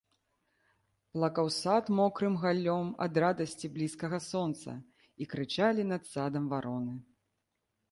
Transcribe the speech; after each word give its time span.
Плакаў 1.17 1.47
сад 1.63 1.91
мокрым 1.99 2.33
галлём 2.45 2.89
ад 3.07 3.21
радасці 3.25 3.71
блізкага 3.77 4.19
сонца, 4.31 4.69
і 5.25 5.31
крычалі 5.35 5.89
над 5.93 6.03
садам 6.15 6.51
вароны. 6.57 6.95